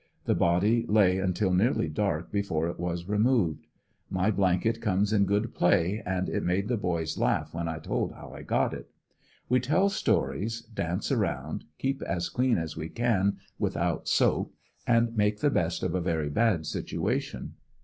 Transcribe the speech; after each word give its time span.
The 0.25 0.33
body 0.33 0.83
lay 0.87 1.19
until 1.19 1.51
ANDER80NVILLE 1.51 1.57
DIARY. 1.57 1.67
15 1.67 1.77
nearly 1.77 1.89
dark 1.89 2.31
before 2.31 2.67
it 2.67 2.79
was 2.79 3.07
removed. 3.07 3.67
My 4.09 4.31
blanket 4.31 4.81
comes 4.81 5.13
in 5.13 5.25
good 5.25 5.53
play, 5.53 6.01
and 6.03 6.27
it 6.27 6.41
made 6.43 6.69
the 6.69 6.75
boys 6.75 7.19
laugh 7.19 7.53
when 7.53 7.67
I 7.67 7.77
told 7.77 8.13
how 8.13 8.29
1 8.29 8.43
got 8.45 8.73
it. 8.73 8.89
We 9.47 9.59
tell 9.59 9.89
stories, 9.89 10.61
dance 10.63 11.11
around, 11.11 11.65
keep 11.77 12.01
as 12.01 12.29
clean 12.29 12.57
as 12.57 12.75
we 12.75 12.89
can 12.89 13.37
without 13.59 14.07
soap 14.07 14.55
and 14.87 15.15
make 15.15 15.41
the 15.41 15.51
best 15.51 15.83
of 15.83 15.93
a 15.93 16.01
very 16.01 16.29
bad 16.31 16.65
situation. 16.65 17.53